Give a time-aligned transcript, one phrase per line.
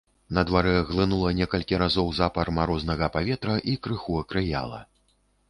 [0.35, 4.83] На дварэ глынула некалькі разоў запар марознага паветра і крыху акрыяла.